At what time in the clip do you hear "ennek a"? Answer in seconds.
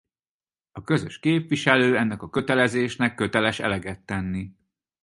1.97-2.29